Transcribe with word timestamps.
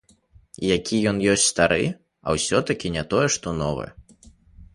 Які 0.75 1.01
ён 1.11 1.17
ёсць 1.33 1.45
стары, 1.51 1.83
а 2.25 2.35
ўсё-такі 2.39 2.87
не 2.97 3.03
тое, 3.13 3.25
што 3.37 3.55
новы. 3.61 3.87